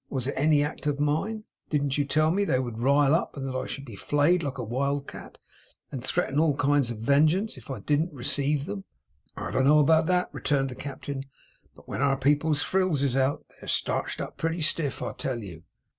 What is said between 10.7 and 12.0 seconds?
Captain. 'But